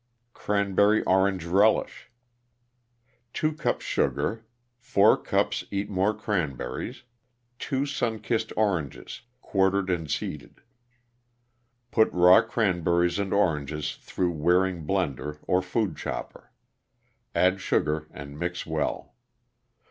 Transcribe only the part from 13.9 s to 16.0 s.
through Waring Blendor or food